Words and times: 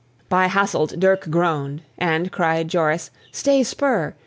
By 0.29 0.47
Hasselt, 0.47 0.99
Dirck 0.99 1.29
groaned; 1.29 1.83
and 1.95 2.31
cried 2.31 2.69
Joris, 2.69 3.11
"Stay 3.31 3.61
spur! 3.61 4.15